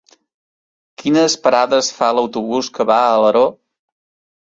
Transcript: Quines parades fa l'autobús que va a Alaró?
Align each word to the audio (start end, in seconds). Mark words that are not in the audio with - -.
Quines 1.01 1.35
parades 1.45 1.91
fa 1.99 2.09
l'autobús 2.19 2.73
que 2.79 2.91
va 2.95 3.01
a 3.07 3.15
Alaró? 3.15 3.49